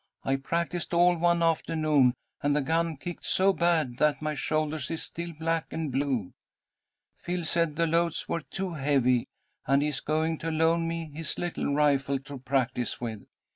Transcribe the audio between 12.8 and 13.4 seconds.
with.